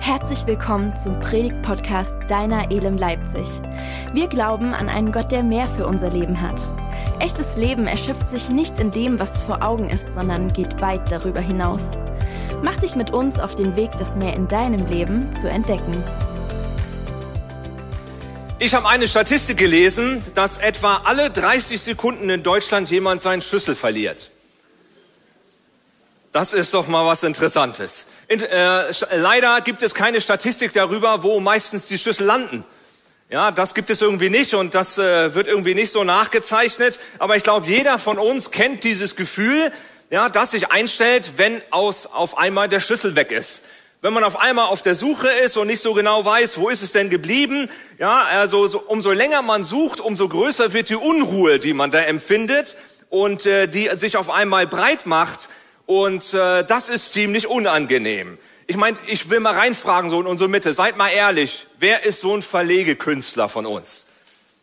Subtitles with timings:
[0.00, 3.48] Herzlich willkommen zum Predigt-Podcast Deiner Elem Leipzig.
[4.12, 6.60] Wir glauben an einen Gott, der mehr für unser Leben hat.
[7.20, 11.40] Echtes Leben erschöpft sich nicht in dem, was vor Augen ist, sondern geht weit darüber
[11.40, 11.98] hinaus.
[12.62, 16.02] Mach dich mit uns auf den Weg, das mehr in deinem Leben zu entdecken.
[18.58, 23.74] Ich habe eine Statistik gelesen, dass etwa alle 30 Sekunden in Deutschland jemand seinen Schlüssel
[23.74, 24.30] verliert.
[26.34, 28.06] Das ist doch mal was Interessantes.
[28.26, 32.64] In, äh, leider gibt es keine Statistik darüber, wo meistens die Schlüssel landen.
[33.30, 36.98] Ja, das gibt es irgendwie nicht und das äh, wird irgendwie nicht so nachgezeichnet.
[37.20, 39.70] Aber ich glaube, jeder von uns kennt dieses Gefühl,
[40.10, 43.62] ja, das sich einstellt, wenn aus, auf einmal der Schlüssel weg ist.
[44.00, 46.82] Wenn man auf einmal auf der Suche ist und nicht so genau weiß, wo ist
[46.82, 47.70] es denn geblieben,
[48.00, 52.00] ja, also so, umso länger man sucht, umso größer wird die Unruhe, die man da
[52.00, 52.76] empfindet
[53.08, 55.48] und äh, die sich auf einmal breit macht.
[55.86, 58.38] Und äh, das ist ziemlich unangenehm.
[58.66, 60.72] Ich meine, ich will mal reinfragen, so in unsere Mitte.
[60.72, 64.06] Seid mal ehrlich, wer ist so ein Verlegekünstler von uns?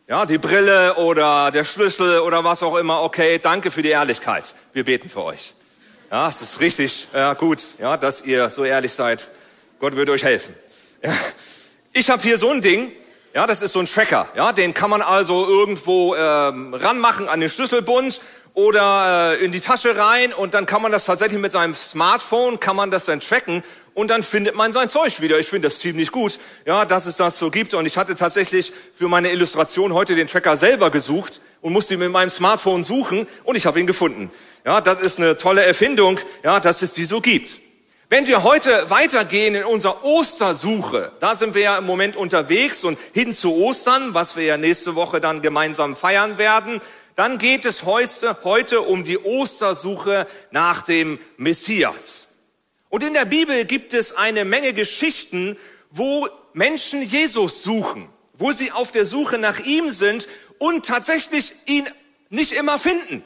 [0.08, 3.02] Ja, die Brille oder der Schlüssel oder was auch immer.
[3.02, 4.54] Okay, danke für die Ehrlichkeit.
[4.72, 5.54] Wir beten für euch.
[6.10, 9.28] Ja, es ist richtig ja, gut, ja, dass ihr so ehrlich seid.
[9.78, 10.54] Gott wird euch helfen.
[11.02, 11.14] Ja.
[11.92, 12.92] Ich habe hier so ein Ding.
[13.34, 14.28] Ja, das ist so ein Tracker.
[14.36, 18.20] Ja, den kann man also irgendwo ähm, ranmachen an den Schlüsselbund
[18.54, 22.60] oder äh, in die Tasche rein und dann kann man das tatsächlich mit seinem Smartphone,
[22.60, 23.62] kann man das dann tracken
[23.94, 25.38] und dann findet man sein Zeug wieder.
[25.38, 27.74] Ich finde das ziemlich gut, ja, dass es das so gibt.
[27.74, 32.00] Und ich hatte tatsächlich für meine Illustration heute den Tracker selber gesucht und musste ihn
[32.00, 34.30] mit meinem Smartphone suchen und ich habe ihn gefunden.
[34.64, 37.58] Ja, das ist eine tolle Erfindung, ja, dass es die so gibt.
[38.08, 42.98] Wenn wir heute weitergehen in unserer Ostersuche, da sind wir ja im Moment unterwegs und
[43.14, 46.82] hin zu Ostern, was wir ja nächste Woche dann gemeinsam feiern werden,
[47.16, 52.28] dann geht es heute, um die Ostersuche nach dem Messias.
[52.88, 55.56] Und in der Bibel gibt es eine Menge Geschichten,
[55.90, 60.28] wo Menschen Jesus suchen, wo sie auf der Suche nach ihm sind
[60.58, 61.86] und tatsächlich ihn
[62.28, 63.22] nicht immer finden.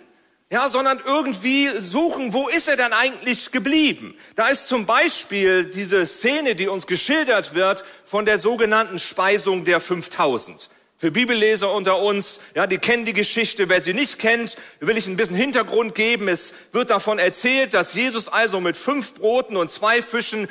[0.49, 4.17] Ja, sondern irgendwie suchen, wo ist er denn eigentlich geblieben?
[4.37, 9.81] Da ist zum Beispiel diese Szene, die uns geschildert wird von der sogenannten Speisung der
[9.81, 10.71] 5000.
[10.99, 13.69] Für Bibelleser unter uns, ja, die kennen die Geschichte.
[13.69, 16.27] Wer sie nicht kennt, will ich ein bisschen Hintergrund geben.
[16.27, 20.49] Es wird davon erzählt, dass Jesus also mit fünf Broten und zwei Fischen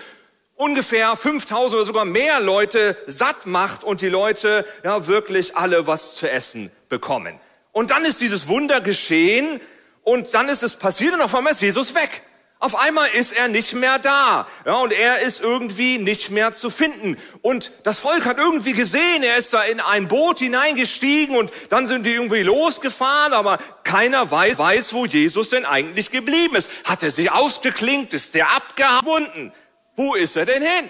[0.53, 6.13] ungefähr 5000 oder sogar mehr Leute satt macht und die Leute ja wirklich alle was
[6.15, 7.39] zu essen bekommen.
[7.71, 9.59] Und dann ist dieses Wunder geschehen
[10.03, 12.21] und dann ist es passiert und auf einmal ist Jesus weg.
[12.65, 14.47] Auf einmal ist er nicht mehr da.
[14.65, 17.15] Ja, und er ist irgendwie nicht mehr zu finden.
[17.43, 21.85] Und das Volk hat irgendwie gesehen, er ist da in ein Boot hineingestiegen und dann
[21.85, 26.71] sind die irgendwie losgefahren, aber keiner weiß, weiß wo Jesus denn eigentlich geblieben ist.
[26.85, 28.15] Hat er sich ausgeklinkt?
[28.15, 29.53] Ist der abgebunden?
[29.95, 30.89] Wo ist er denn hin?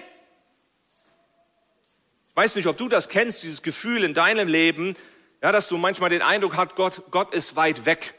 [2.30, 4.96] Ich weiß nicht, ob du das kennst, dieses Gefühl in deinem Leben,
[5.42, 8.14] ja, dass du manchmal den Eindruck hast, Gott, Gott ist weit weg.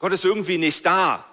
[0.00, 1.24] Gott ist irgendwie nicht da.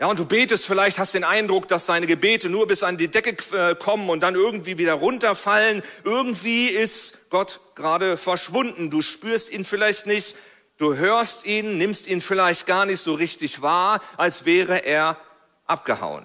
[0.00, 3.08] Ja, und du betest vielleicht, hast den Eindruck, dass deine Gebete nur bis an die
[3.08, 5.82] Decke äh, kommen und dann irgendwie wieder runterfallen.
[6.04, 8.88] Irgendwie ist Gott gerade verschwunden.
[8.88, 10.36] Du spürst ihn vielleicht nicht.
[10.78, 15.18] Du hörst ihn, nimmst ihn vielleicht gar nicht so richtig wahr, als wäre er
[15.66, 16.24] abgehauen.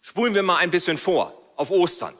[0.00, 2.14] Spulen wir mal ein bisschen vor auf Ostern.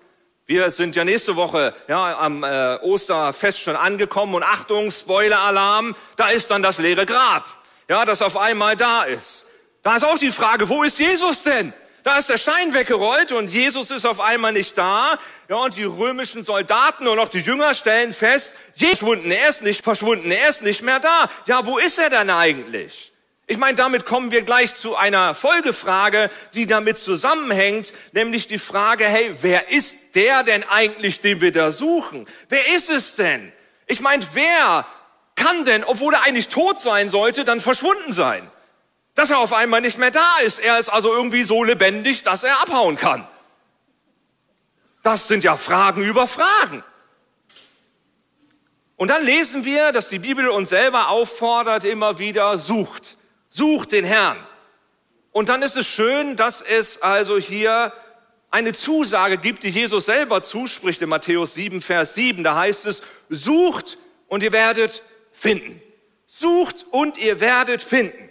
[0.46, 6.28] Wir sind ja nächste Woche ja, am äh, Osterfest schon angekommen und Achtung, Spoiler-Alarm, da
[6.28, 7.44] ist dann das leere Grab,
[7.88, 9.47] ja, das auf einmal da ist.
[9.82, 11.72] Da ist auch die Frage, wo ist Jesus denn?
[12.04, 15.18] Da ist der Stein weggerollt und Jesus ist auf einmal nicht da.
[15.48, 19.62] Ja, und die römischen Soldaten und auch die Jünger stellen fest, Jesus verschwunden, er ist
[19.62, 21.28] nicht verschwunden, er ist nicht mehr da.
[21.46, 23.12] Ja, wo ist er denn eigentlich?
[23.46, 29.04] Ich meine, damit kommen wir gleich zu einer Folgefrage, die damit zusammenhängt, nämlich die Frage,
[29.04, 32.26] hey, wer ist der denn eigentlich, den wir da suchen?
[32.48, 33.52] Wer ist es denn?
[33.86, 34.86] Ich meine, wer
[35.34, 38.50] kann denn, obwohl er eigentlich tot sein sollte, dann verschwunden sein?
[39.18, 40.60] Dass er auf einmal nicht mehr da ist.
[40.60, 43.26] Er ist also irgendwie so lebendig, dass er abhauen kann.
[45.02, 46.84] Das sind ja Fragen über Fragen.
[48.94, 53.16] Und dann lesen wir, dass die Bibel uns selber auffordert, immer wieder sucht,
[53.48, 54.36] sucht den Herrn.
[55.32, 57.92] Und dann ist es schön, dass es also hier
[58.52, 62.44] eine Zusage gibt, die Jesus selber zuspricht in Matthäus 7, Vers 7.
[62.44, 63.98] Da heißt es, sucht
[64.28, 65.02] und ihr werdet
[65.32, 65.82] finden.
[66.24, 68.27] Sucht und ihr werdet finden.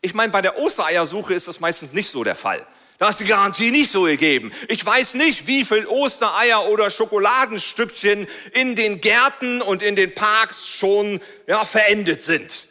[0.00, 2.64] Ich meine, bei der Ostereiersuche ist das meistens nicht so der Fall.
[2.98, 4.52] Da ist die Garantie nicht so gegeben.
[4.68, 10.66] Ich weiß nicht, wie viel Ostereier oder Schokoladenstückchen in den Gärten und in den Parks
[10.66, 12.66] schon ja, verendet sind.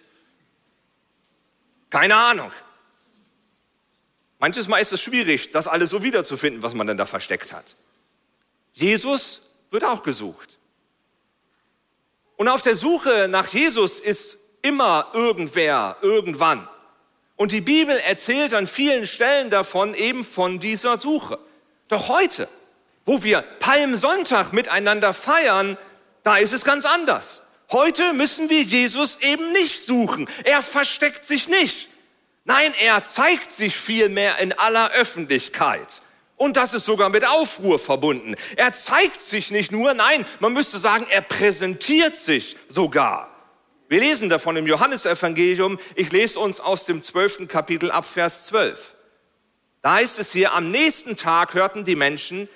[1.89, 2.51] Keine Ahnung.
[4.39, 7.75] Manches Mal ist es schwierig, das alles so wiederzufinden, was man denn da versteckt hat.
[8.73, 10.59] Jesus wird auch gesucht.
[12.35, 16.67] Und auf der Suche nach Jesus ist immer irgendwer, irgendwann.
[17.37, 21.39] Und die Bibel erzählt an vielen Stellen davon eben von dieser Suche.
[21.87, 22.49] Doch heute,
[23.05, 25.77] wo wir Palmsonntag miteinander feiern,
[26.23, 27.43] da ist es ganz anders.
[27.71, 30.27] Heute müssen wir Jesus eben nicht suchen.
[30.45, 31.89] Er versteckt sich nicht.
[32.43, 36.01] Nein, er zeigt sich vielmehr in aller Öffentlichkeit.
[36.37, 38.35] Und das ist sogar mit Aufruhr verbunden.
[38.55, 43.29] Er zeigt sich nicht nur, nein, man müsste sagen, er präsentiert sich sogar.
[43.89, 45.79] Wir lesen davon im Johannesevangelium.
[45.95, 48.95] Ich lese uns aus dem zwölften Kapitel ab Vers 12.
[49.81, 52.49] Da heißt es hier, am nächsten Tag hörten die Menschen,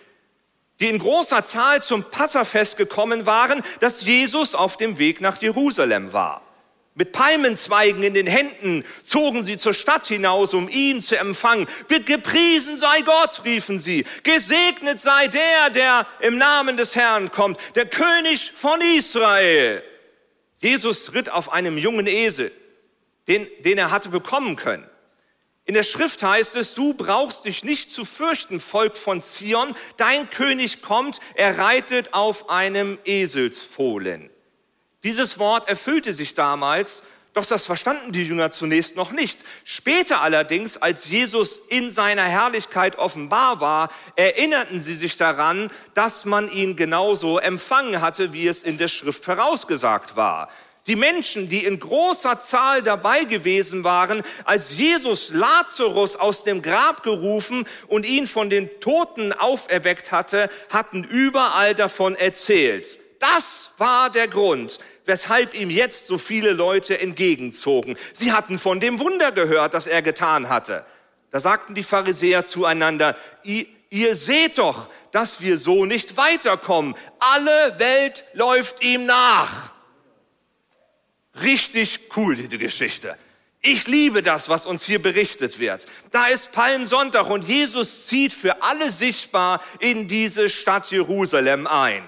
[0.82, 6.12] die in großer Zahl zum Passafest gekommen waren, dass Jesus auf dem Weg nach Jerusalem
[6.12, 6.42] war.
[6.96, 11.66] Mit Palmenzweigen in den Händen zogen sie zur Stadt hinaus, um ihn zu empfangen.
[11.88, 14.06] Gepriesen sei Gott, riefen sie.
[14.24, 19.82] Gesegnet sei der, der im Namen des Herrn kommt, der König von Israel.
[20.62, 22.52] Jesus ritt auf einem jungen Esel,
[23.28, 24.88] den, den er hatte bekommen können.
[25.66, 30.30] In der Schrift heißt es, du brauchst dich nicht zu fürchten, Volk von Zion, dein
[30.30, 34.30] König kommt, er reitet auf einem Eselsfohlen.
[35.04, 39.46] Dieses Wort erfüllte sich damals, doch das verstanden die Jünger zunächst noch nicht.
[39.64, 46.52] Später allerdings, als Jesus in seiner Herrlichkeit offenbar war, erinnerten sie sich daran, dass man
[46.52, 50.50] ihn genauso empfangen hatte, wie es in der Schrift vorausgesagt war.
[50.88, 57.04] Die Menschen, die in großer Zahl dabei gewesen waren, als Jesus Lazarus aus dem Grab
[57.04, 63.00] gerufen und ihn von den Toten auferweckt hatte, hatten überall davon erzählt.
[63.20, 67.98] Das war der Grund, weshalb ihm jetzt so viele Leute entgegenzogen.
[68.14, 70.86] Sie hatten von dem Wunder gehört, das er getan hatte.
[71.32, 76.96] Da sagten die Pharisäer zueinander, ihr, seht doch, dass wir so nicht weiterkommen.
[77.20, 79.72] Alle Welt läuft ihm nach.
[81.42, 83.18] Richtig cool, diese Geschichte.
[83.62, 85.86] Ich liebe das, was uns hier berichtet wird.
[86.10, 92.04] Da ist Palmsonntag und Jesus zieht für alle sichtbar in diese Stadt Jerusalem ein.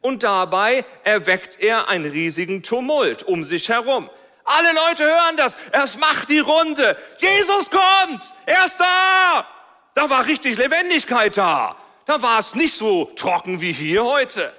[0.00, 4.08] Und dabei erweckt er einen riesigen Tumult um sich herum.
[4.44, 5.58] Alle Leute hören das.
[5.72, 6.96] Es macht die Runde.
[7.18, 8.22] Jesus kommt.
[8.46, 9.46] Er ist da.
[9.94, 11.76] Da war richtig Lebendigkeit da.
[12.06, 14.52] Da war es nicht so trocken wie hier heute.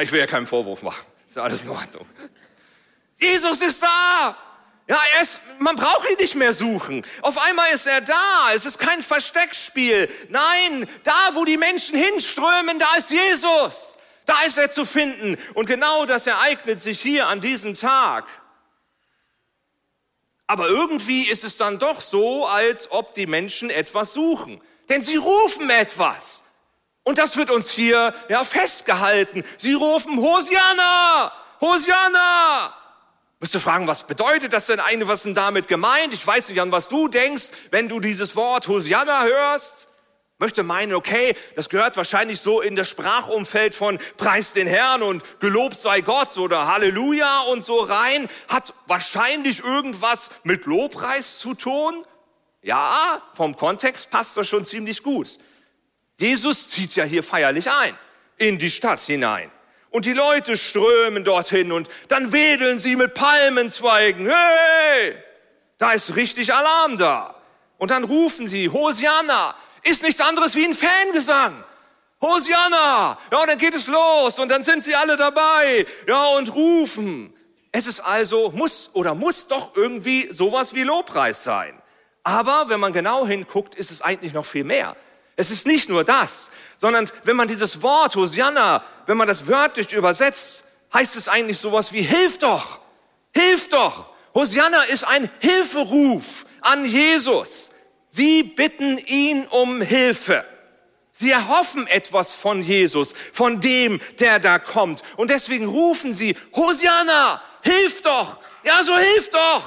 [0.00, 1.06] Ich will ja keinen Vorwurf machen.
[1.28, 2.06] Ist alles in Ordnung.
[3.18, 4.36] Jesus ist da.
[4.92, 7.02] Ja, ist, man braucht ihn nicht mehr suchen.
[7.22, 8.52] Auf einmal ist er da.
[8.54, 10.06] Es ist kein Versteckspiel.
[10.28, 13.96] Nein, da, wo die Menschen hinströmen, da ist Jesus.
[14.26, 15.38] Da ist er zu finden.
[15.54, 18.26] Und genau das ereignet sich hier an diesem Tag.
[20.46, 24.60] Aber irgendwie ist es dann doch so, als ob die Menschen etwas suchen.
[24.90, 26.44] Denn sie rufen etwas.
[27.02, 29.42] Und das wird uns hier ja, festgehalten.
[29.56, 31.32] Sie rufen Hosianna!
[31.62, 32.81] Hosianna!
[33.42, 35.08] Müsst du fragen, was bedeutet das denn eigentlich?
[35.08, 36.14] Was denn damit gemeint?
[36.14, 39.88] Ich weiß nicht, an was du denkst, wenn du dieses Wort Hosianna hörst.
[40.38, 45.24] Möchte meinen, okay, das gehört wahrscheinlich so in das Sprachumfeld von Preis den Herrn und
[45.40, 48.28] gelobt sei Gott oder Halleluja und so rein.
[48.46, 52.06] Hat wahrscheinlich irgendwas mit Lobpreis zu tun.
[52.62, 55.36] Ja, vom Kontext passt das schon ziemlich gut.
[56.16, 57.98] Jesus zieht ja hier feierlich ein,
[58.36, 59.50] in die Stadt hinein.
[59.92, 64.26] Und die Leute strömen dorthin und dann wedeln sie mit Palmenzweigen.
[64.26, 65.16] Hey,
[65.78, 67.34] da ist richtig Alarm da.
[67.78, 71.62] Und dann rufen sie, Hosianna, ist nichts anderes wie ein Fangesang.
[72.22, 77.34] Hosianna, ja, dann geht es los und dann sind sie alle dabei, ja, und rufen.
[77.72, 81.76] Es ist also, muss oder muss doch irgendwie sowas wie Lobpreis sein.
[82.22, 84.96] Aber wenn man genau hinguckt, ist es eigentlich noch viel mehr.
[85.34, 86.52] Es ist nicht nur das,
[86.82, 91.92] sondern wenn man dieses Wort Hosianna, wenn man das wörtlich übersetzt, heißt es eigentlich sowas
[91.92, 92.80] wie Hilf doch,
[93.32, 94.08] hilf doch.
[94.34, 97.70] Hosianna ist ein Hilferuf an Jesus.
[98.08, 100.44] Sie bitten ihn um Hilfe.
[101.12, 105.02] Sie erhoffen etwas von Jesus, von dem, der da kommt.
[105.16, 108.38] Und deswegen rufen sie, Hosianna, hilf doch.
[108.64, 109.62] Ja, so hilf doch.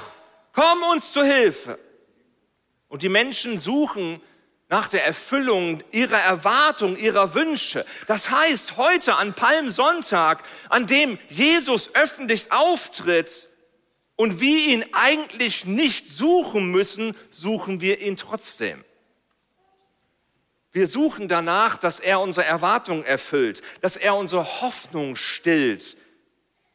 [0.53, 1.79] Komm uns zu Hilfe.
[2.89, 4.21] Und die Menschen suchen
[4.69, 7.85] nach der Erfüllung ihrer Erwartung, ihrer Wünsche.
[8.07, 13.49] Das heißt, heute an Palmsonntag, an dem Jesus öffentlich auftritt
[14.15, 18.83] und wir ihn eigentlich nicht suchen müssen, suchen wir ihn trotzdem.
[20.71, 25.95] Wir suchen danach, dass er unsere Erwartungen erfüllt, dass er unsere Hoffnung stillt,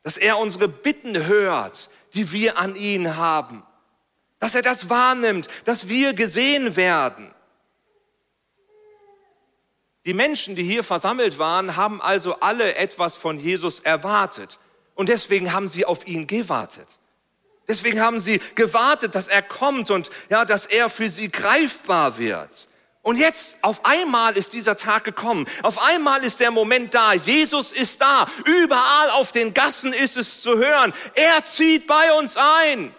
[0.03, 3.63] dass er unsere Bitten hört, die wir an ihn haben,
[4.39, 7.35] dass er das wahrnimmt, dass wir gesehen werden.
[10.07, 14.59] Die Menschen, die hier versammelt waren, haben also alle etwas von Jesus erwartet.
[14.95, 16.99] Und deswegen haben sie auf ihn gewartet.
[17.69, 22.69] Deswegen haben sie gewartet, dass er kommt und ja, dass er für sie greifbar wird.
[23.03, 25.47] Und jetzt, auf einmal ist dieser Tag gekommen.
[25.63, 27.15] Auf einmal ist der Moment da.
[27.15, 28.27] Jesus ist da.
[28.45, 30.93] Überall auf den Gassen ist es zu hören.
[31.15, 32.95] Er zieht bei uns ein.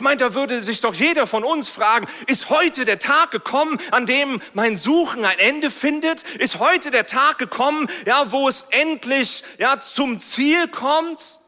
[0.00, 3.78] Ich meine, da würde sich doch jeder von uns fragen, ist heute der Tag gekommen,
[3.90, 6.22] an dem mein Suchen ein Ende findet?
[6.38, 11.40] Ist heute der Tag gekommen, ja, wo es endlich, ja, zum Ziel kommt?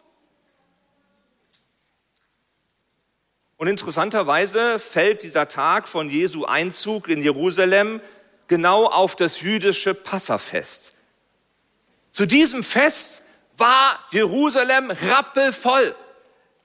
[3.56, 8.02] Und interessanterweise fällt dieser Tag von Jesu Einzug in Jerusalem
[8.49, 10.92] genau auf das jüdische Passafest.
[12.11, 13.23] Zu diesem Fest
[13.56, 15.94] war Jerusalem rappelvoll.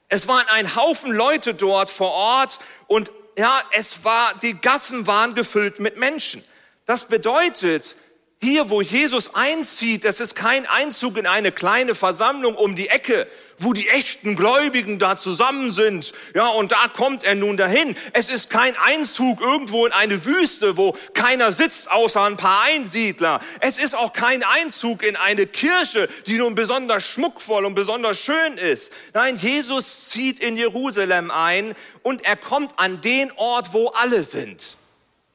[0.09, 5.35] Es waren ein Haufen Leute dort vor Ort und ja, es war, die Gassen waren
[5.35, 6.43] gefüllt mit Menschen.
[6.85, 7.97] Das bedeutet,
[8.41, 13.27] hier, wo Jesus einzieht, das ist kein Einzug in eine kleine Versammlung um die Ecke,
[13.59, 16.13] wo die echten Gläubigen da zusammen sind.
[16.35, 17.95] Ja, und da kommt er nun dahin.
[18.13, 23.39] Es ist kein Einzug irgendwo in eine Wüste, wo keiner sitzt außer ein paar Einsiedler.
[23.59, 28.57] Es ist auch kein Einzug in eine Kirche, die nun besonders schmuckvoll und besonders schön
[28.57, 28.91] ist.
[29.13, 34.77] Nein, Jesus zieht in Jerusalem ein und er kommt an den Ort, wo alle sind.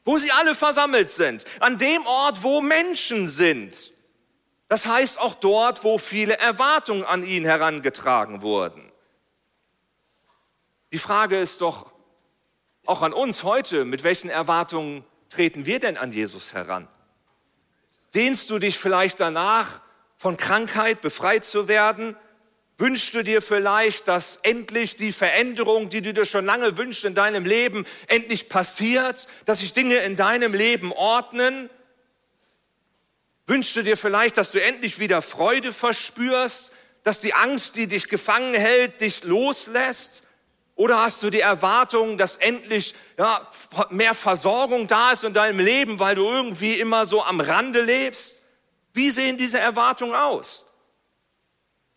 [0.05, 1.45] Wo sie alle versammelt sind.
[1.61, 3.92] An dem Ort, wo Menschen sind.
[4.73, 8.91] Das heißt auch dort, wo viele Erwartungen an ihn herangetragen wurden.
[10.93, 11.93] Die Frage ist doch
[12.87, 16.89] auch an uns heute, mit welchen Erwartungen treten wir denn an Jesus heran?
[18.15, 19.83] Sehnst du dich vielleicht danach,
[20.17, 22.17] von Krankheit befreit zu werden?
[22.79, 27.15] Wünschst du dir vielleicht, dass endlich die Veränderung, die du dir schon lange wünschst in
[27.15, 31.69] deinem Leben, endlich passiert, dass sich Dinge in deinem Leben ordnen?
[33.53, 36.73] Wünschst du dir vielleicht, dass du endlich wieder Freude verspürst,
[37.05, 40.23] dass die Angst, die dich gefangen hält, dich loslässt?
[40.75, 43.47] Oder hast du die Erwartung, dass endlich ja,
[43.91, 48.41] mehr Versorgung da ist in deinem Leben, weil du irgendwie immer so am Rande lebst?
[48.95, 50.65] Wie sehen diese Erwartungen aus?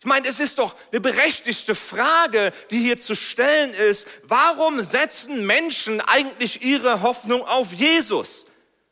[0.00, 4.06] Ich meine, es ist doch eine berechtigte Frage, die hier zu stellen ist.
[4.24, 8.44] Warum setzen Menschen eigentlich ihre Hoffnung auf Jesus?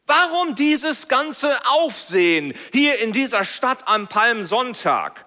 [0.06, 5.26] Warum dieses ganze Aufsehen hier in dieser Stadt am Palmsonntag?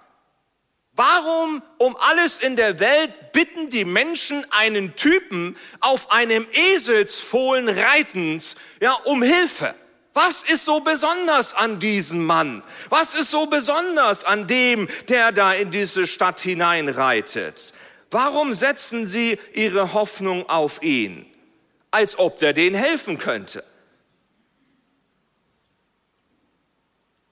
[0.94, 8.56] Warum um alles in der Welt bitten die Menschen einen Typen auf einem Eselsfohlen reitend,
[8.80, 9.76] ja, um Hilfe?
[10.14, 12.64] Was ist so besonders an diesem Mann?
[12.90, 17.74] Was ist so besonders an dem, der da in diese Stadt hineinreitet?
[18.10, 21.26] Warum setzen sie ihre Hoffnung auf ihn?
[21.92, 23.64] Als ob der denen helfen könnte.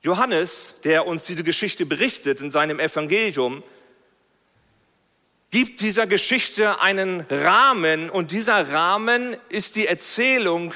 [0.05, 3.63] Johannes, der uns diese Geschichte berichtet in seinem Evangelium,
[5.49, 10.75] gibt dieser Geschichte einen Rahmen und dieser Rahmen ist die Erzählung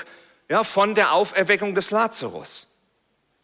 [0.49, 2.69] ja, von der Auferweckung des Lazarus.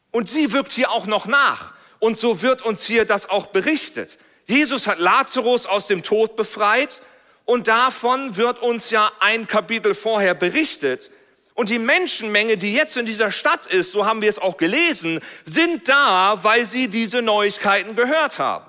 [0.10, 1.76] Und sie wirkt hier auch noch nach.
[2.00, 4.18] Und so wird uns hier das auch berichtet.
[4.48, 7.04] Jesus hat Lazarus aus dem Tod befreit
[7.46, 11.12] und davon wird uns ja ein Kapitel vorher berichtet.
[11.56, 15.22] Und die Menschenmenge, die jetzt in dieser Stadt ist, so haben wir es auch gelesen,
[15.46, 18.66] sind da, weil sie diese Neuigkeiten gehört haben.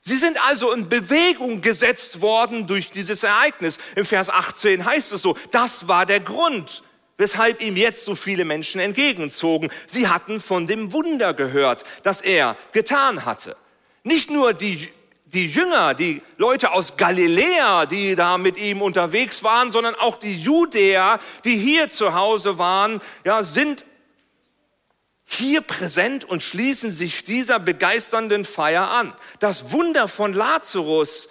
[0.00, 3.78] Sie sind also in Bewegung gesetzt worden durch dieses Ereignis.
[3.96, 6.84] Im Vers 18 heißt es so, das war der Grund,
[7.18, 9.70] weshalb ihm jetzt so viele Menschen entgegenzogen.
[9.88, 13.56] Sie hatten von dem Wunder gehört, das er getan hatte.
[14.04, 14.88] Nicht nur die
[15.32, 20.40] die Jünger, die Leute aus Galiläa, die da mit ihm unterwegs waren, sondern auch die
[20.40, 23.84] Judäer, die hier zu Hause waren, ja, sind
[25.24, 29.14] hier präsent und schließen sich dieser begeisternden Feier an.
[29.38, 31.30] Das Wunder von Lazarus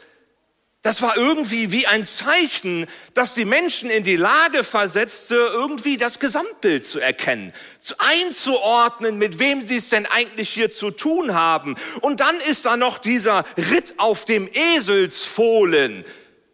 [0.84, 6.20] das war irgendwie wie ein Zeichen, das die Menschen in die Lage versetzte, irgendwie das
[6.20, 7.54] Gesamtbild zu erkennen,
[8.00, 11.76] einzuordnen, mit wem sie es denn eigentlich hier zu tun haben.
[12.02, 16.04] Und dann ist da noch dieser Ritt auf dem Eselsfohlen,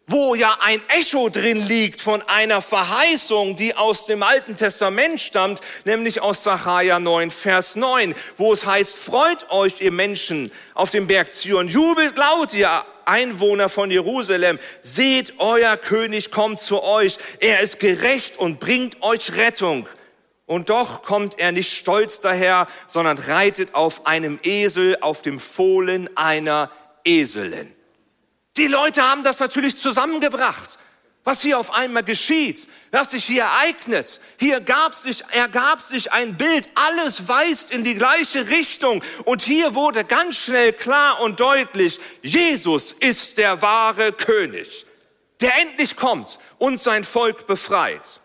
[0.08, 5.60] wo ja ein Echo drin liegt von einer Verheißung, die aus dem Alten Testament stammt,
[5.84, 11.06] nämlich aus Sacharja 9, Vers 9, wo es heißt, freut euch, ihr Menschen auf dem
[11.06, 17.60] Berg Zion, jubelt laut, ihr Einwohner von Jerusalem, seht, euer König kommt zu euch, er
[17.60, 19.88] ist gerecht und bringt euch Rettung.
[20.46, 26.08] Und doch kommt er nicht stolz daher, sondern reitet auf einem Esel, auf dem Fohlen
[26.16, 26.70] einer
[27.04, 27.74] Eselin.
[28.56, 30.78] Die Leute haben das natürlich zusammengebracht.
[31.28, 34.18] Was hier auf einmal geschieht, was sich hier ereignet.
[34.40, 39.04] Hier gab sich, ergab sich ein Bild, alles weist in die gleiche Richtung.
[39.26, 44.86] Und hier wurde ganz schnell klar und deutlich, Jesus ist der wahre König,
[45.42, 48.20] der endlich kommt und sein Volk befreit.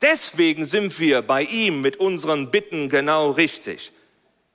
[0.00, 3.92] Deswegen sind wir bei ihm mit unseren Bitten genau richtig.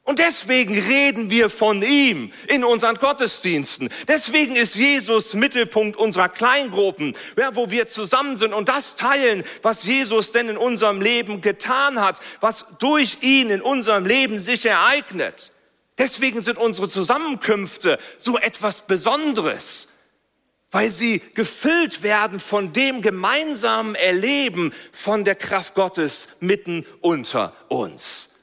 [0.08, 3.90] Und deswegen reden wir von ihm in unseren Gottesdiensten.
[4.08, 9.84] Deswegen ist Jesus Mittelpunkt unserer Kleingruppen, ja, wo wir zusammen sind und das teilen, was
[9.84, 15.52] Jesus denn in unserem Leben getan hat, was durch ihn in unserem Leben sich ereignet.
[15.98, 19.90] Deswegen sind unsere Zusammenkünfte so etwas Besonderes,
[20.72, 28.37] weil sie gefüllt werden von dem gemeinsamen Erleben von der Kraft Gottes mitten unter uns.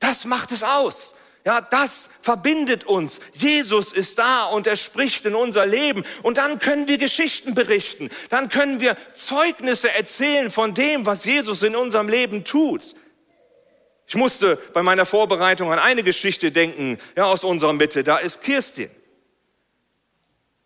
[0.00, 1.14] Das macht es aus.
[1.44, 3.20] Ja, das verbindet uns.
[3.32, 6.04] Jesus ist da und er spricht in unser Leben.
[6.22, 8.10] Und dann können wir Geschichten berichten.
[8.28, 12.94] Dann können wir Zeugnisse erzählen von dem, was Jesus in unserem Leben tut.
[14.06, 18.04] Ich musste bei meiner Vorbereitung an eine Geschichte denken, ja, aus unserer Mitte.
[18.04, 18.90] Da ist Kirstin.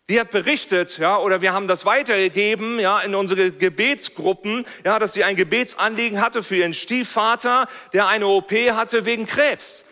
[0.09, 5.13] Die hat berichtet, ja, oder wir haben das weitergegeben, ja, in unsere Gebetsgruppen, ja, dass
[5.13, 9.85] sie ein Gebetsanliegen hatte für ihren Stiefvater, der eine OP hatte wegen Krebs.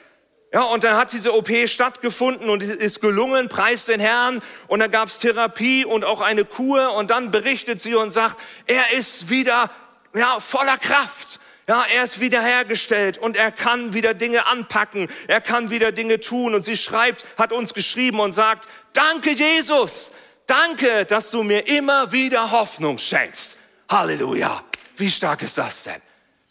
[0.53, 4.41] Ja, und dann hat diese OP stattgefunden und ist gelungen, preist den Herrn.
[4.67, 6.93] Und dann gab's Therapie und auch eine Kur.
[6.93, 9.69] Und dann berichtet sie und sagt, er ist wieder,
[10.13, 11.39] ja, voller Kraft.
[11.71, 15.07] Ja, er ist wiederhergestellt und er kann wieder Dinge anpacken.
[15.27, 16.53] Er kann wieder Dinge tun.
[16.53, 20.11] Und sie schreibt, hat uns geschrieben und sagt, danke Jesus.
[20.47, 23.57] Danke, dass du mir immer wieder Hoffnung schenkst.
[23.89, 24.65] Halleluja.
[24.97, 26.01] Wie stark ist das denn?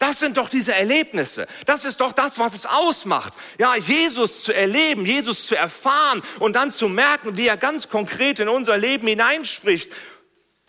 [0.00, 1.46] Das sind doch diese Erlebnisse.
[1.66, 3.34] Das ist doch das, was es ausmacht.
[3.58, 8.40] Ja, Jesus zu erleben, Jesus zu erfahren und dann zu merken, wie er ganz konkret
[8.40, 9.92] in unser Leben hineinspricht.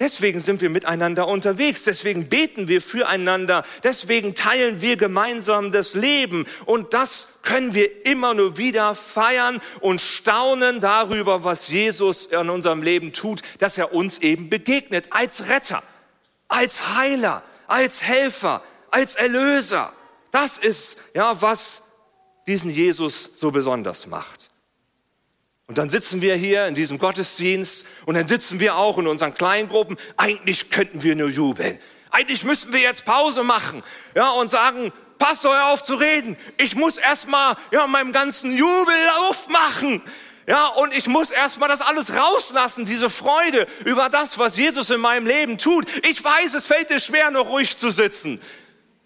[0.02, 6.48] Deswegen sind wir miteinander unterwegs, deswegen beten wir füreinander, deswegen teilen wir gemeinsam das Leben
[6.66, 12.82] und das können wir immer nur wieder feiern und staunen darüber, was Jesus in unserem
[12.82, 15.84] Leben tut, dass er uns eben begegnet als Retter,
[16.48, 19.94] als Heiler, als Helfer, als Erlöser.
[20.32, 21.84] Das ist ja, was
[22.48, 24.41] diesen Jesus so besonders macht.
[25.68, 29.34] Und dann sitzen wir hier in diesem Gottesdienst und dann sitzen wir auch in unseren
[29.34, 29.98] Kleingruppen.
[30.18, 31.80] Eigentlich könnten wir nur jubeln.
[32.10, 33.84] Eigentlich müssten wir jetzt Pause machen,
[34.16, 36.38] ja, und sagen, passt euch auf zu reden.
[36.58, 38.96] Ich muss erstmal, ja, meinem ganzen Jubel
[39.30, 40.02] aufmachen.
[40.46, 45.00] Ja, und ich muss erstmal das alles rauslassen, diese Freude über das, was Jesus in
[45.00, 45.86] meinem Leben tut.
[46.06, 48.42] Ich weiß, es fällt dir schwer, noch ruhig zu sitzen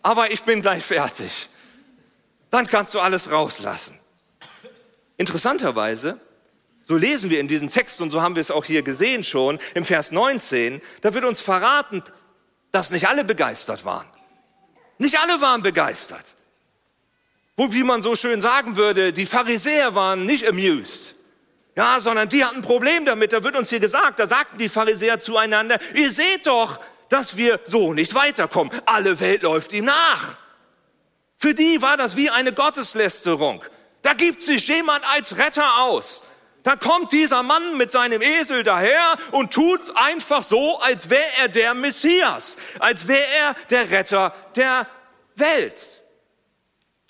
[0.05, 1.49] aber ich bin gleich fertig.
[2.51, 3.99] Dann kannst du alles rauslassen.
[5.17, 6.21] Interessanterweise,
[6.87, 9.59] so lesen wir in diesem Text und so haben wir es auch hier gesehen schon,
[9.73, 12.03] im Vers 19, da wird uns verraten,
[12.71, 14.05] dass nicht alle begeistert waren.
[14.99, 16.35] Nicht alle waren begeistert.
[17.57, 21.15] Wo, wie man so schön sagen würde, die Pharisäer waren nicht amused.
[21.75, 23.33] Ja, sondern die hatten ein Problem damit.
[23.33, 27.59] Da wird uns hier gesagt, da sagten die Pharisäer zueinander, ihr seht doch, dass wir
[27.63, 28.79] so nicht weiterkommen.
[28.85, 30.37] Alle Welt läuft ihm nach.
[31.37, 33.63] Für die war das wie eine Gotteslästerung.
[34.03, 36.23] Da gibt sich jemand als Retter aus.
[36.65, 41.47] Da kommt dieser Mann mit seinem Esel daher und tut einfach so, als wäre er
[41.47, 44.87] der Messias, als wäre er der Retter der
[45.35, 46.01] Welt.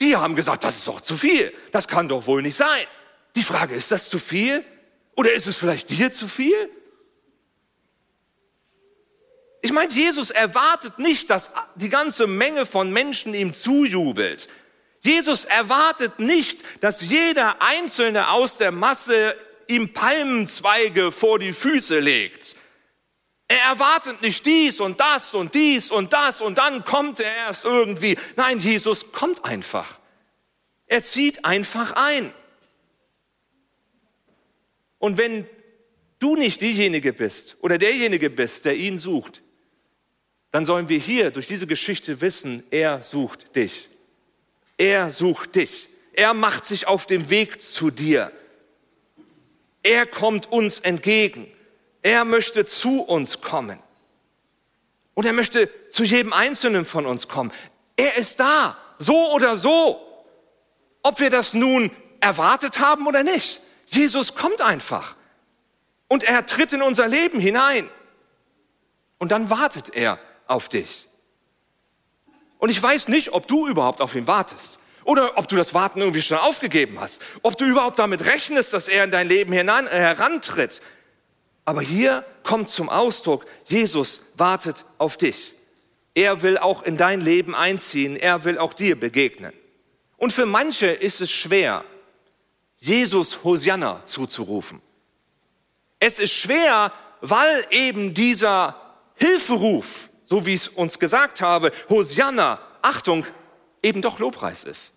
[0.02, 1.54] Die haben gesagt, das ist doch zu viel.
[1.72, 2.86] Das kann doch wohl nicht sein.
[3.38, 4.62] Die Frage, ist das zu viel?
[5.16, 6.70] Oder ist es vielleicht dir zu viel?
[9.62, 14.50] Ich meine, Jesus erwartet nicht, dass die ganze Menge von Menschen ihm zujubelt.
[15.06, 19.36] Jesus erwartet nicht, dass jeder Einzelne aus der Masse
[19.68, 22.56] ihm Palmenzweige vor die Füße legt.
[23.48, 27.66] Er erwartet nicht dies und das und dies und das und dann kommt er erst
[27.66, 28.18] irgendwie.
[28.36, 30.00] Nein, Jesus kommt einfach.
[30.88, 32.34] Er zieht einfach ein.
[34.98, 35.48] Und wenn
[36.18, 39.44] du nicht diejenige bist oder derjenige bist, der ihn sucht,
[40.50, 43.90] dann sollen wir hier durch diese Geschichte wissen, er sucht dich.
[44.78, 45.90] Er sucht dich.
[46.14, 48.32] Er macht sich auf den Weg zu dir.
[49.84, 51.52] Er kommt uns entgegen.
[52.02, 53.80] Er möchte zu uns kommen.
[55.14, 57.52] Und er möchte zu jedem Einzelnen von uns kommen.
[57.96, 60.02] Er ist da, so oder so.
[61.02, 63.62] Ob wir das nun erwartet haben oder nicht.
[63.88, 65.16] Jesus kommt einfach.
[66.08, 67.90] Und er tritt in unser Leben hinein.
[69.18, 71.05] Und dann wartet er auf dich.
[72.66, 74.80] Und ich weiß nicht, ob du überhaupt auf ihn wartest.
[75.04, 77.22] Oder ob du das Warten irgendwie schon aufgegeben hast.
[77.44, 80.82] Ob du überhaupt damit rechnest, dass er in dein Leben hinein, äh, herantritt.
[81.66, 85.54] Aber hier kommt zum Ausdruck, Jesus wartet auf dich.
[86.16, 88.16] Er will auch in dein Leben einziehen.
[88.16, 89.54] Er will auch dir begegnen.
[90.18, 91.86] Und für manche ist es schwer,
[92.80, 94.82] Jesus Hosianna zuzurufen.
[96.00, 98.76] Es ist schwer, weil eben dieser
[99.14, 103.26] Hilferuf, so wie ich es uns gesagt habe, Hosianna, Achtung,
[103.82, 104.94] eben doch Lobpreis ist.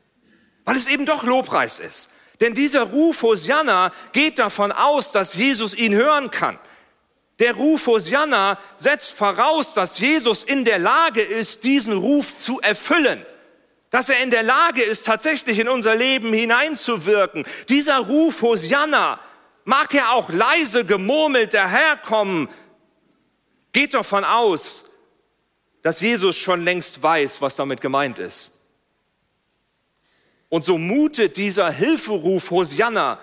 [0.65, 2.11] Weil es eben doch Lobpreis ist.
[2.41, 6.59] Denn dieser Ruf Hosianna geht davon aus, dass Jesus ihn hören kann.
[7.39, 13.25] Der Ruf Hosianna setzt voraus, dass Jesus in der Lage ist, diesen Ruf zu erfüllen.
[13.91, 17.45] Dass er in der Lage ist, tatsächlich in unser Leben hineinzuwirken.
[17.69, 19.19] Dieser Ruf Hosianna,
[19.69, 22.49] mag er auch leise gemurmelt daherkommen,
[23.73, 24.88] geht davon aus,
[25.89, 28.59] dass Jesus schon längst weiß, was damit gemeint ist.
[30.51, 33.19] Und so mutet dieser Hilferuf Hosianna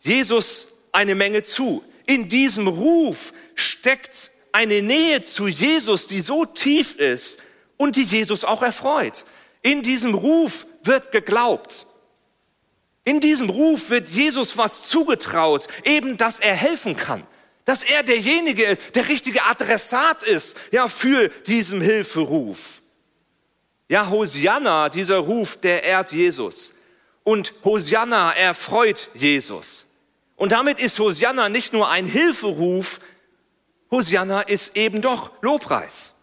[0.00, 1.84] Jesus eine Menge zu.
[2.06, 7.42] In diesem Ruf steckt eine Nähe zu Jesus, die so tief ist
[7.76, 9.26] und die Jesus auch erfreut.
[9.60, 11.86] In diesem Ruf wird geglaubt.
[13.04, 17.26] In diesem Ruf wird Jesus was zugetraut, eben, dass er helfen kann,
[17.66, 22.80] dass er derjenige, der richtige Adressat ist, ja, für diesen Hilferuf.
[23.88, 26.74] Ja, Hosianna, dieser Ruf, der ehrt Jesus.
[27.24, 29.86] Und Hosianna erfreut Jesus.
[30.36, 33.00] Und damit ist Hosianna nicht nur ein Hilferuf,
[33.90, 36.14] Hosianna ist eben doch Lobpreis.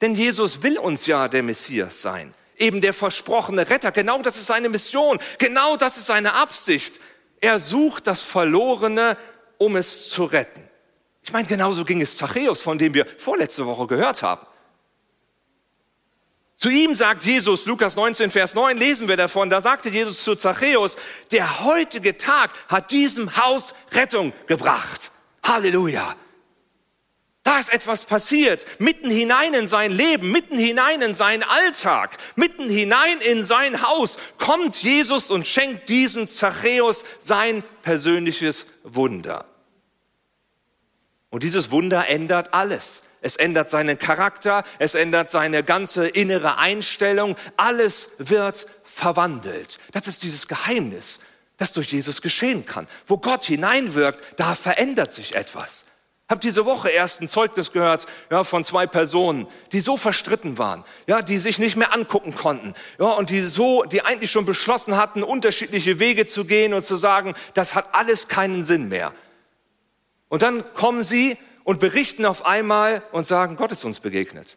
[0.00, 3.92] Denn Jesus will uns ja der Messias sein, eben der versprochene Retter.
[3.92, 7.00] Genau das ist seine Mission, genau das ist seine Absicht.
[7.40, 9.16] Er sucht das Verlorene,
[9.58, 10.68] um es zu retten.
[11.22, 14.46] Ich meine, genauso ging es Zachäus, von dem wir vorletzte Woche gehört haben.
[16.56, 20.34] Zu ihm sagt Jesus, Lukas 19, Vers 9, lesen wir davon, da sagte Jesus zu
[20.34, 20.98] Zachäus,
[21.32, 25.10] der heutige Tag hat diesem Haus Rettung gebracht.
[25.42, 26.16] Halleluja.
[27.60, 32.70] Da ist etwas passiert, mitten hinein in sein Leben, mitten hinein in seinen Alltag, mitten
[32.70, 39.44] hinein in sein Haus kommt Jesus und schenkt diesem Zachäus sein persönliches Wunder.
[41.28, 43.02] Und dieses Wunder ändert alles.
[43.20, 49.78] Es ändert seinen Charakter, es ändert seine ganze innere Einstellung, alles wird verwandelt.
[49.92, 51.20] Das ist dieses Geheimnis,
[51.58, 52.86] das durch Jesus geschehen kann.
[53.06, 55.89] Wo Gott hineinwirkt, da verändert sich etwas.
[56.30, 60.84] Hab diese Woche erst ein Zeugnis gehört ja, von zwei Personen, die so verstritten waren,
[61.08, 64.96] ja, die sich nicht mehr angucken konnten, ja, und die so, die eigentlich schon beschlossen
[64.96, 69.12] hatten, unterschiedliche Wege zu gehen und zu sagen, das hat alles keinen Sinn mehr.
[70.28, 74.56] Und dann kommen sie und berichten auf einmal und sagen, Gott ist uns begegnet.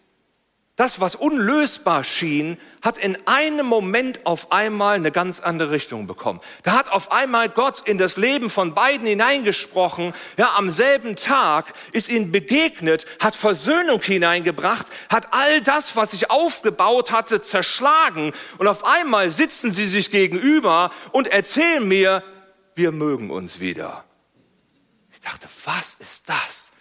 [0.76, 6.40] Das, was unlösbar schien, hat in einem Moment auf einmal eine ganz andere Richtung bekommen.
[6.64, 10.16] Da hat auf einmal Gott in das Leben von beiden hineingesprochen.
[10.36, 16.32] Ja, am selben Tag ist ihnen begegnet, hat Versöhnung hineingebracht, hat all das, was sich
[16.32, 18.32] aufgebaut hatte, zerschlagen.
[18.58, 22.24] Und auf einmal sitzen sie sich gegenüber und erzählen mir,
[22.74, 24.06] wir mögen uns wieder.
[25.12, 26.72] Ich dachte, was ist das?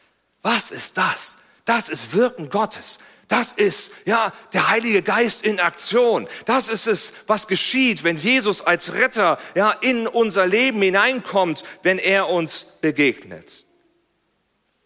[0.40, 1.36] Was ist das?
[1.66, 2.98] Das ist Wirken Gottes.
[3.32, 6.28] Das ist, ja, der Heilige Geist in Aktion.
[6.44, 11.98] Das ist es, was geschieht, wenn Jesus als Retter, ja, in unser Leben hineinkommt, wenn
[11.98, 13.64] er uns begegnet.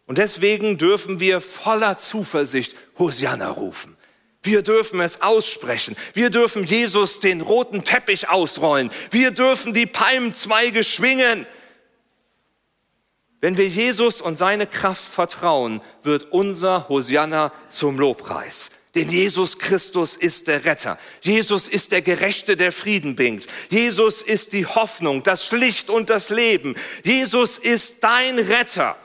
[0.06, 3.96] Und deswegen dürfen wir voller Zuversicht Hosianna rufen.
[4.44, 5.96] Wir dürfen es aussprechen.
[6.14, 8.92] Wir dürfen Jesus den roten Teppich ausrollen.
[9.10, 11.46] Wir dürfen die Palmzweige schwingen.
[13.40, 18.70] Wenn wir Jesus und seine Kraft vertrauen, wird unser Hosianna zum Lobpreis.
[18.94, 20.98] Denn Jesus Christus ist der Retter.
[21.20, 23.46] Jesus ist der Gerechte, der Frieden bringt.
[23.68, 26.74] Jesus ist die Hoffnung, das Licht und das Leben.
[27.04, 28.96] Jesus ist dein Retter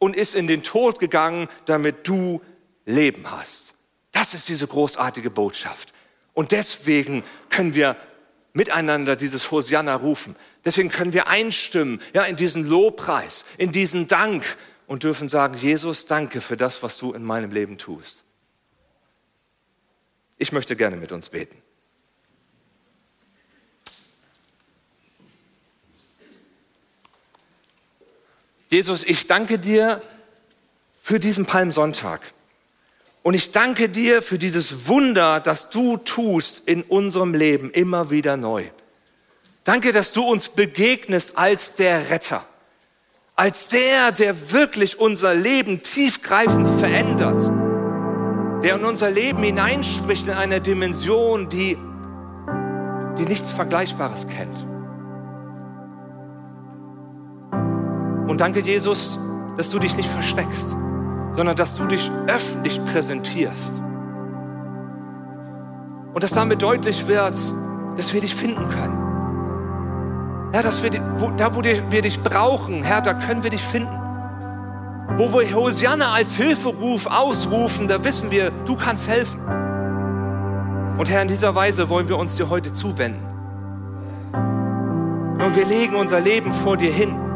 [0.00, 2.42] und ist in den Tod gegangen, damit du
[2.86, 3.74] Leben hast.
[4.10, 5.92] Das ist diese großartige Botschaft.
[6.34, 7.96] Und deswegen können wir
[8.52, 10.36] miteinander dieses Hosianna rufen.
[10.64, 14.44] Deswegen können wir einstimmen, ja, in diesen Lobpreis, in diesen Dank
[14.86, 18.24] und dürfen sagen, Jesus, danke für das, was du in meinem Leben tust.
[20.38, 21.56] Ich möchte gerne mit uns beten.
[28.70, 30.00] Jesus, ich danke dir
[31.02, 32.20] für diesen Palmsonntag.
[33.22, 38.36] Und ich danke dir für dieses Wunder, das du tust in unserem Leben immer wieder
[38.36, 38.64] neu.
[39.64, 42.44] Danke, dass du uns begegnest als der Retter,
[43.36, 47.42] als der, der wirklich unser Leben tiefgreifend verändert,
[48.64, 51.76] der in unser Leben hineinspricht in eine Dimension, die,
[53.18, 54.66] die nichts Vergleichbares kennt.
[58.30, 59.18] Und Und danke, Jesus,
[59.58, 60.74] dass du dich nicht versteckst,
[61.32, 63.80] sondern dass du dich öffentlich präsentierst.
[66.12, 67.36] Und dass damit deutlich wird,
[67.96, 70.50] dass wir dich finden können.
[70.52, 73.96] Herr, dass wir, wo, da, wo wir dich brauchen, Herr, da können wir dich finden.
[75.16, 79.40] Wo wir Hosianna als Hilferuf ausrufen, da wissen wir, du kannst helfen.
[80.98, 83.26] Und Herr, in dieser Weise wollen wir uns dir heute zuwenden.
[85.40, 87.29] Und wir legen unser Leben vor dir hin.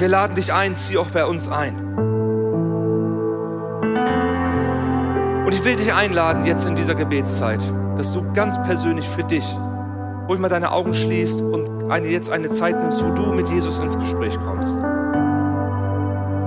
[0.00, 1.76] Und wir laden dich ein, zieh auch bei uns ein.
[5.44, 7.60] Und ich will dich einladen jetzt in dieser Gebetszeit,
[7.98, 9.44] dass du ganz persönlich für dich
[10.26, 13.78] ruhig mal deine Augen schließt und eine, jetzt eine Zeit nimmst, wo du mit Jesus
[13.78, 14.74] ins Gespräch kommst.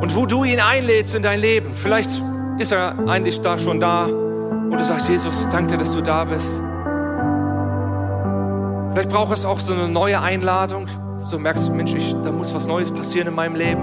[0.01, 1.75] Und wo du ihn einlädst in dein Leben.
[1.75, 2.09] Vielleicht
[2.57, 6.23] ist er eigentlich da schon da und du sagst, Jesus, danke dir, dass du da
[6.23, 6.59] bist.
[8.93, 10.87] Vielleicht braucht es auch so eine neue Einladung,
[11.23, 13.81] dass du merkst, Mensch, ich, da muss was Neues passieren in meinem Leben.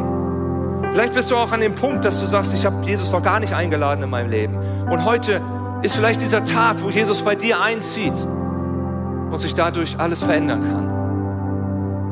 [0.93, 3.41] Vielleicht bist du auch an dem Punkt, dass du sagst, ich habe Jesus noch gar
[3.41, 4.59] nicht eingeladen in meinem Leben.
[4.91, 5.41] Und heute
[5.83, 8.13] ist vielleicht dieser Tag, wo Jesus bei dir einzieht
[9.31, 10.89] und sich dadurch alles verändern kann.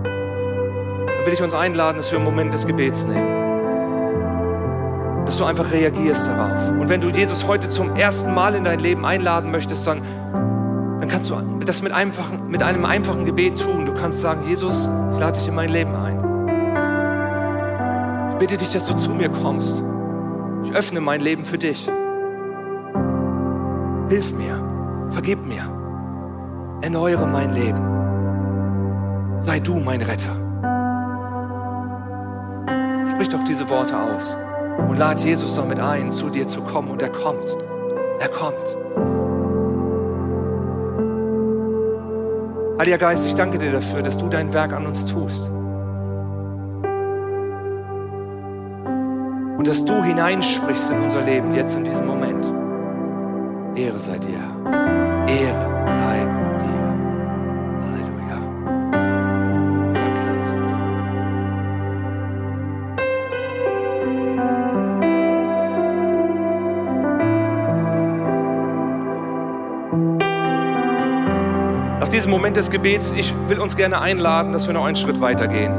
[0.05, 3.37] Dann will ich uns einladen, dass wir einen Moment des Gebets nehmen.
[5.27, 6.71] Dass du einfach reagierst darauf.
[6.71, 10.01] Und wenn du Jesus heute zum ersten Mal in dein Leben einladen möchtest, dann
[11.09, 13.87] dann kannst du das mit, einfachen, mit einem einfachen Gebet tun.
[13.87, 16.19] Du kannst sagen, Jesus, ich lade dich in mein Leben ein.
[18.33, 19.83] Ich bitte dich, dass du zu mir kommst.
[20.65, 21.89] Ich öffne mein Leben für dich.
[24.11, 24.63] Hilf mir,
[25.09, 25.63] vergib mir,
[26.83, 27.81] erneuere mein Leben.
[29.39, 30.37] Sei du mein Retter.
[33.11, 34.37] Sprich doch diese Worte aus
[34.89, 36.91] und lad Jesus damit ein, zu dir zu kommen.
[36.91, 37.57] Und er kommt.
[38.21, 38.77] Er kommt.
[42.79, 45.49] Heiliger Geist, ich danke dir dafür, dass du dein Werk an uns tust.
[49.59, 52.45] Und dass du hineinsprichst in unser Leben, jetzt in diesem Moment.
[53.75, 54.39] Ehre sei dir.
[54.65, 54.78] Ehre
[72.29, 75.73] diesem Moment des Gebets, ich will uns gerne einladen, dass wir noch einen Schritt weitergehen.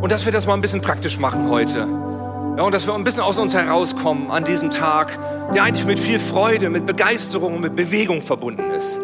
[0.00, 1.80] Und dass wir das mal ein bisschen praktisch machen heute.
[2.56, 5.18] Ja, und dass wir ein bisschen aus uns herauskommen an diesem Tag,
[5.52, 8.98] der eigentlich mit viel Freude, mit Begeisterung und mit Bewegung verbunden ist.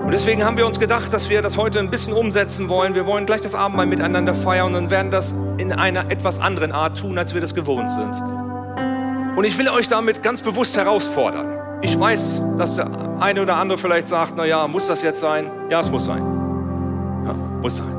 [0.00, 2.96] Und deswegen haben wir uns gedacht, dass wir das heute ein bisschen umsetzen wollen.
[2.96, 6.98] Wir wollen gleich das Abendmahl miteinander feiern und werden das in einer etwas anderen Art
[6.98, 8.20] tun, als wir das gewohnt sind.
[9.36, 11.80] Und ich will euch damit ganz bewusst herausfordern.
[11.80, 15.50] Ich weiß, dass der eine oder andere vielleicht sagt, na ja, muss das jetzt sein?
[15.70, 16.22] Ja, es muss sein.
[17.24, 17.32] Ja,
[17.62, 17.94] muss sein.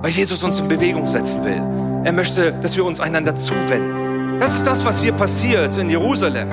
[0.00, 1.62] Weil Jesus uns in Bewegung setzen will.
[2.04, 4.38] Er möchte, dass wir uns einander zuwenden.
[4.40, 6.50] Das ist das, was hier passiert in Jerusalem.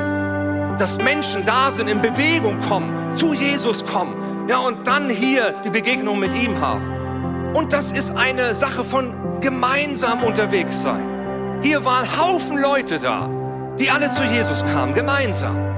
[0.77, 4.15] Dass Menschen da sind, in Bewegung kommen, zu Jesus kommen.
[4.47, 7.53] Ja, und dann hier die Begegnung mit ihm haben.
[7.55, 11.59] Und das ist eine Sache von gemeinsam unterwegs sein.
[11.61, 13.29] Hier waren Haufen Leute da,
[13.79, 15.71] die alle zu Jesus kamen, gemeinsam.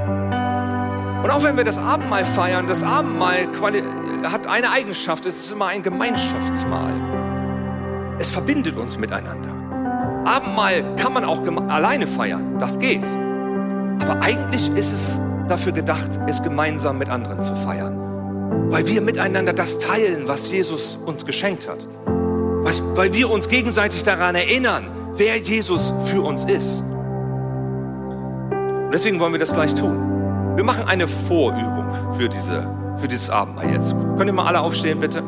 [1.24, 3.48] Und auch wenn wir das Abendmahl feiern, das Abendmahl
[4.24, 8.18] hat eine Eigenschaft, es ist immer ein Gemeinschaftsmahl.
[8.20, 9.54] Es verbindet uns miteinander.
[10.26, 13.06] Abendmahl kann man auch alleine feiern, das geht.
[14.02, 18.02] Aber eigentlich ist es dafür gedacht, es gemeinsam mit anderen zu feiern.
[18.70, 21.88] Weil wir miteinander das teilen, was Jesus uns geschenkt hat.
[22.96, 26.82] Weil wir uns gegenseitig daran erinnern, wer Jesus für uns ist.
[26.82, 30.13] Und deswegen wollen wir das gleich tun.
[30.56, 33.96] Wir machen eine Vorübung für, diese, für dieses Abendmahl jetzt.
[34.18, 35.24] Könnt ihr mal alle aufstehen, bitte?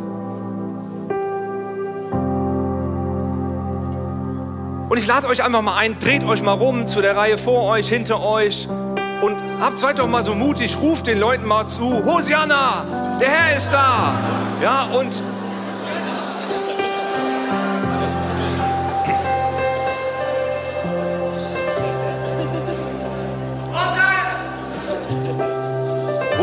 [4.88, 7.64] Und ich lade euch einfach mal ein, dreht euch mal rum zu der Reihe vor
[7.64, 8.68] euch, hinter euch
[9.22, 12.86] und habt, seid doch mal so mutig, ruft den Leuten mal zu, Hosianna,
[13.20, 14.14] der Herr ist da.
[14.62, 15.12] Ja, und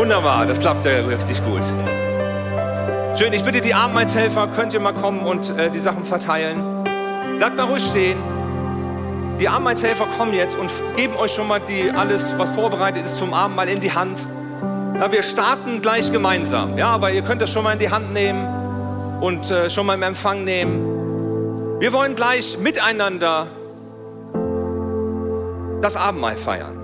[0.03, 1.63] Wunderbar, das klappt ja richtig gut.
[3.17, 6.61] Schön, ich bitte die Abendmahlshelfer, könnt ihr mal kommen und äh, die Sachen verteilen.
[7.39, 8.19] Bleibt mal ruhig stehen.
[9.39, 13.33] Die Abendmahlshelfer kommen jetzt und geben euch schon mal die, alles, was vorbereitet ist zum
[13.33, 14.19] Abendmahl in die Hand.
[14.99, 18.13] Ja, wir starten gleich gemeinsam, ja, aber ihr könnt das schon mal in die Hand
[18.13, 18.45] nehmen
[19.21, 21.79] und äh, schon mal im Empfang nehmen.
[21.79, 23.47] Wir wollen gleich miteinander
[25.81, 26.82] das Abendmahl feiern.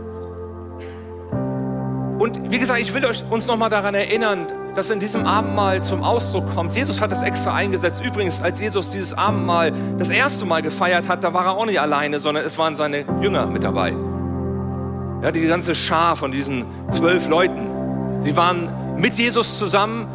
[2.19, 6.03] Und wie gesagt, ich will euch, uns nochmal daran erinnern, das in diesem Abendmahl zum
[6.03, 6.75] Ausdruck kommt.
[6.75, 8.05] Jesus hat das extra eingesetzt.
[8.05, 11.81] Übrigens, als Jesus dieses Abendmahl das erste Mal gefeiert hat, da war er auch nicht
[11.81, 13.95] alleine, sondern es waren seine Jünger mit dabei.
[15.23, 18.21] Ja, die ganze Schar von diesen zwölf Leuten.
[18.21, 20.07] Sie waren mit Jesus zusammen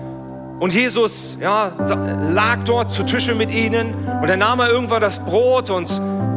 [0.59, 1.71] und Jesus ja,
[2.31, 5.89] lag dort zu Tische mit ihnen und er nahm er irgendwann das Brot und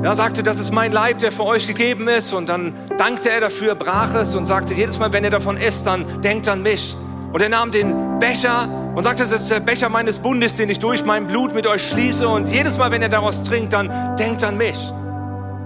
[0.07, 2.33] ja, sagte, das ist mein Leib, der für euch gegeben ist.
[2.33, 5.85] Und dann dankte er dafür, brach es und sagte, jedes Mal, wenn ihr davon esst,
[5.85, 6.97] dann denkt an mich.
[7.33, 10.79] Und er nahm den Becher und sagte, das ist der Becher meines Bundes, den ich
[10.79, 12.29] durch mein Blut mit euch schließe.
[12.29, 14.77] Und jedes Mal, wenn ihr daraus trinkt, dann denkt an mich.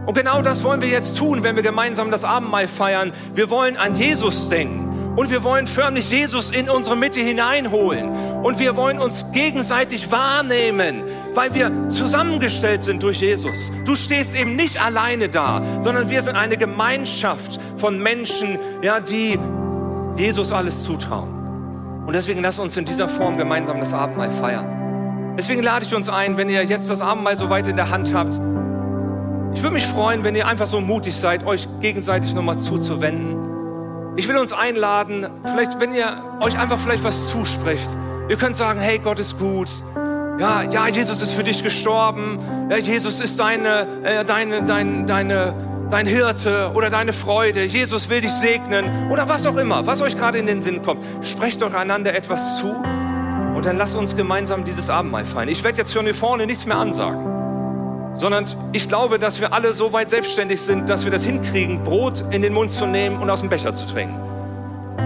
[0.07, 3.13] Und genau das wollen wir jetzt tun, wenn wir gemeinsam das Abendmahl feiern.
[3.35, 5.17] Wir wollen an Jesus denken.
[5.17, 8.09] Und wir wollen förmlich Jesus in unsere Mitte hineinholen.
[8.43, 11.03] Und wir wollen uns gegenseitig wahrnehmen,
[11.35, 13.71] weil wir zusammengestellt sind durch Jesus.
[13.85, 19.39] Du stehst eben nicht alleine da, sondern wir sind eine Gemeinschaft von Menschen, ja, die
[20.17, 21.41] Jesus alles zutrauen.
[22.07, 25.35] Und deswegen lass uns in dieser Form gemeinsam das Abendmahl feiern.
[25.39, 28.13] Deswegen lade ich uns ein, wenn ihr jetzt das Abendmahl so weit in der Hand
[28.13, 28.35] habt.
[29.55, 33.37] Ich würde mich freuen, wenn ihr einfach so mutig seid, euch gegenseitig nochmal zuzuwenden.
[34.17, 37.89] Ich will uns einladen, vielleicht, wenn ihr euch einfach vielleicht was zusprecht.
[38.29, 39.69] Ihr könnt sagen, hey, Gott ist gut.
[40.41, 42.39] Ja, ja, Jesus ist für dich gestorben.
[42.71, 45.55] Ja, Jesus ist deine, äh, deine, deine, deine,
[45.91, 47.65] dein Hirte oder deine Freude.
[47.65, 51.05] Jesus will dich segnen oder was auch immer, was euch gerade in den Sinn kommt.
[51.21, 52.75] Sprecht doch einander etwas zu
[53.55, 55.51] und dann lasst uns gemeinsam dieses Abendmahl feiern.
[55.51, 59.75] Ich werde jetzt von hier vorne nichts mehr ansagen, sondern ich glaube, dass wir alle
[59.75, 63.29] so weit selbstständig sind, dass wir das hinkriegen, Brot in den Mund zu nehmen und
[63.29, 64.19] aus dem Becher zu trinken.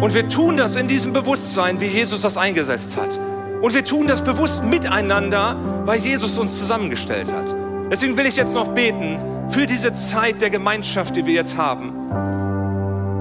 [0.01, 3.19] Und wir tun das in diesem Bewusstsein, wie Jesus das eingesetzt hat.
[3.65, 7.57] Und wir tun das bewusst miteinander, weil Jesus uns zusammengestellt hat.
[7.91, 9.17] Deswegen will ich jetzt noch beten,
[9.49, 11.95] für diese Zeit der Gemeinschaft, die wir jetzt haben,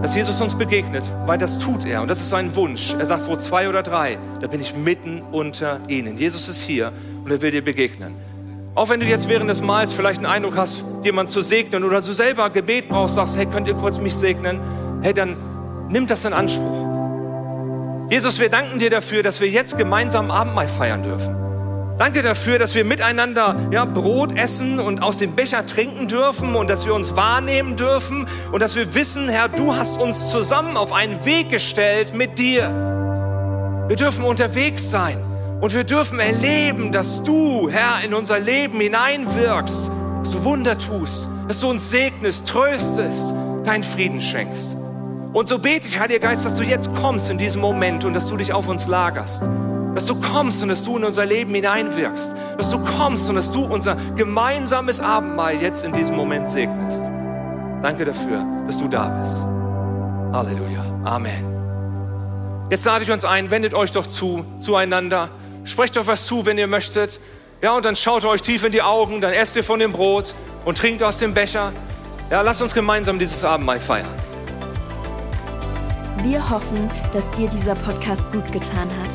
[0.01, 2.93] dass Jesus uns begegnet, weil das tut er und das ist sein Wunsch.
[2.93, 6.17] Er sagt, wo zwei oder drei, da bin ich mitten unter ihnen.
[6.17, 6.91] Jesus ist hier
[7.23, 8.13] und er will dir begegnen.
[8.75, 12.01] Auch wenn du jetzt während des Mahls vielleicht einen Eindruck hast, jemanden zu segnen oder
[12.01, 14.59] du selber Gebet brauchst, sagst, hey, könnt ihr kurz mich segnen?
[15.03, 15.37] Hey, dann
[15.87, 16.82] nimm das in Anspruch.
[18.13, 21.35] Jesus, wir danken dir dafür, dass wir jetzt gemeinsam Abendmahl feiern dürfen.
[21.97, 26.69] Danke dafür, dass wir miteinander ja, Brot essen und aus dem Becher trinken dürfen und
[26.69, 30.93] dass wir uns wahrnehmen dürfen und dass wir wissen, Herr, du hast uns zusammen auf
[30.93, 32.69] einen Weg gestellt mit dir.
[33.87, 35.17] Wir dürfen unterwegs sein
[35.59, 41.27] und wir dürfen erleben, dass du, Herr, in unser Leben hineinwirkst, dass du Wunder tust,
[41.47, 44.77] dass du uns segnest, tröstest, deinen Frieden schenkst.
[45.33, 48.29] Und so bete ich, Heiliger Geist, dass du jetzt kommst in diesem Moment und dass
[48.29, 49.43] du dich auf uns lagerst
[49.93, 53.51] dass du kommst und dass du in unser Leben hineinwirkst, dass du kommst und dass
[53.51, 57.11] du unser gemeinsames Abendmahl jetzt in diesem Moment segnest.
[57.81, 59.43] Danke dafür, dass du da bist.
[60.33, 60.83] Halleluja.
[61.03, 62.67] Amen.
[62.69, 65.29] Jetzt lade ich uns ein, wendet euch doch zu, zueinander.
[65.63, 67.19] Sprecht doch was zu, wenn ihr möchtet.
[67.61, 70.33] Ja, und dann schaut euch tief in die Augen, dann esst ihr von dem Brot
[70.65, 71.71] und trinkt aus dem Becher.
[72.31, 74.07] Ja, lasst uns gemeinsam dieses Abendmahl feiern.
[76.23, 79.11] Wir hoffen, dass dir dieser Podcast gut getan hat.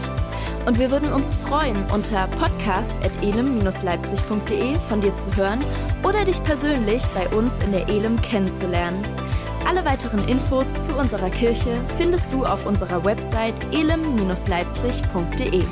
[0.66, 5.60] Und wir würden uns freuen, unter podcast.elem-leipzig.de von dir zu hören
[6.02, 9.02] oder dich persönlich bei uns in der Elem kennenzulernen.
[9.66, 15.64] Alle weiteren Infos zu unserer Kirche findest du auf unserer Website elem-leipzig.de.